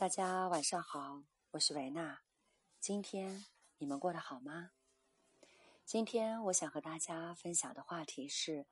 [0.00, 2.22] 大家晚上好，我是维娜。
[2.80, 3.44] 今天
[3.76, 4.70] 你们过得好吗？
[5.84, 8.64] 今天我想和大家分享的话题是：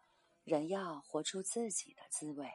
[0.45, 2.51] 人要活出自己的滋味。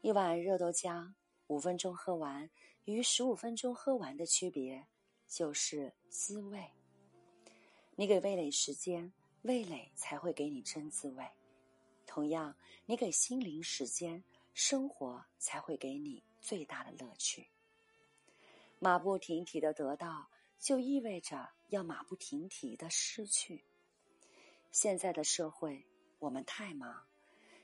[0.00, 1.12] 一碗热豆浆，
[1.48, 2.48] 五分钟喝完，
[2.86, 4.86] 与十五分钟喝完的区别
[5.28, 6.66] 就是滋味。
[7.96, 9.12] 你给味蕾时间，
[9.42, 11.22] 味蕾才会给你真滋味。
[12.06, 16.24] 同样，你给心灵时间，生活才会给你。
[16.46, 17.48] 最大的乐趣。
[18.78, 23.64] 马不停蹄的得到，就意味着要马不停蹄的失去。
[24.70, 25.84] 现在的社会，
[26.20, 27.08] 我们太忙，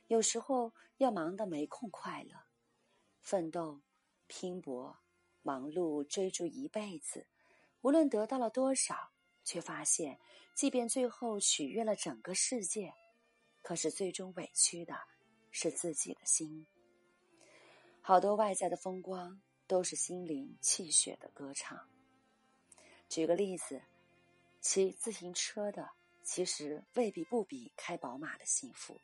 [0.08, 2.34] 有时候要忙得没空快乐。
[3.20, 3.80] 奋斗、
[4.26, 4.98] 拼搏、
[5.42, 7.28] 忙碌，追逐一辈子，
[7.82, 9.12] 无论得到了多少，
[9.44, 10.18] 却发现，
[10.56, 12.92] 即便最后取悦了整个世界，
[13.62, 14.98] 可是最终委屈的
[15.52, 16.66] 是自己的心。
[18.04, 21.88] 好多外在的风光都是心灵气血的歌唱。
[23.08, 23.80] 举个例子，
[24.60, 25.88] 骑自行车的
[26.24, 29.00] 其实未必不比开宝马的幸福，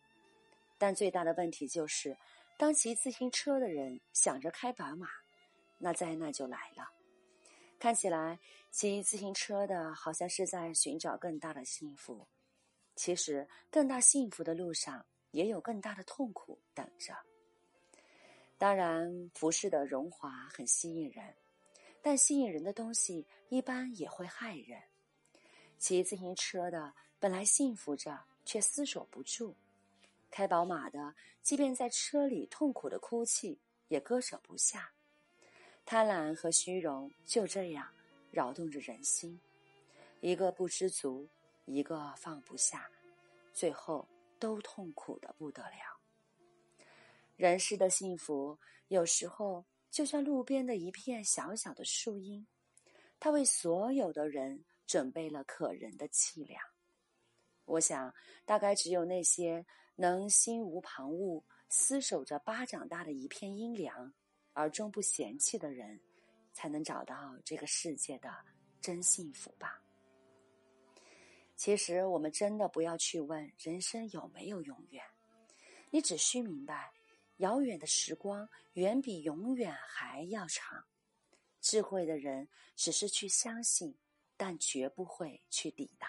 [0.76, 2.18] 但最大的问题就是，
[2.56, 5.08] 当骑自行车的人想着开宝马，
[5.78, 6.90] 那灾难就来了。
[7.78, 8.40] 看起来
[8.72, 12.26] 骑自行车的好像是在寻找更大的幸福，
[12.96, 17.14] 其实更大幸福的路上也有更大的痛苦等着。
[18.58, 21.32] 当然，服饰的荣华很吸引人，
[22.02, 24.82] 但吸引人的东西一般也会害人。
[25.78, 29.54] 骑自行车的本来幸福着，却厮守不住；
[30.28, 34.90] 开宝马的，即便在车里痛苦的哭泣，也割舍不下。
[35.86, 37.88] 贪婪和虚荣就这样
[38.32, 39.40] 扰动着人心，
[40.20, 41.28] 一个不知足，
[41.64, 42.90] 一个放不下，
[43.54, 44.06] 最后
[44.40, 45.97] 都痛苦的不得了。
[47.38, 48.58] 人世的幸福，
[48.88, 52.44] 有时候就像路边的一片小小的树荫，
[53.20, 56.60] 它为所有的人准备了可人的凄凉。
[57.64, 58.12] 我想，
[58.44, 59.64] 大概只有那些
[59.94, 61.40] 能心无旁骛、
[61.70, 64.12] 厮守着巴掌大的一片阴凉，
[64.52, 66.00] 而终不嫌弃的人，
[66.52, 68.34] 才能找到这个世界的
[68.80, 69.80] 真幸福吧。
[71.54, 75.04] 其实，我们真的不要去问人生有没有永远，
[75.90, 76.92] 你只需明白。
[77.38, 80.86] 遥远的时光远比永远还要长。
[81.60, 83.98] 智慧的人只是去相信，
[84.36, 86.08] 但绝不会去抵达。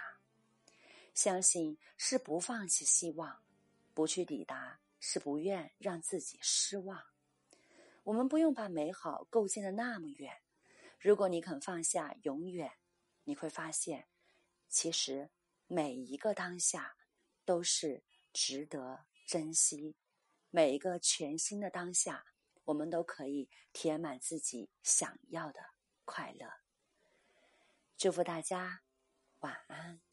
[1.15, 3.43] 相信是不放弃希望，
[3.93, 7.03] 不去抵达是不愿让自己失望。
[8.03, 10.41] 我们不用把美好构建的那么远。
[10.99, 12.71] 如果你肯放下永远，
[13.23, 14.07] 你会发现，
[14.67, 15.29] 其实
[15.67, 16.95] 每一个当下
[17.43, 19.95] 都是值得珍惜。
[20.49, 22.25] 每一个全新的当下
[22.65, 25.59] 我们都可以填满自己想要的
[26.05, 26.47] 快乐。
[27.97, 28.81] 祝福大家
[29.39, 30.08] 晚安。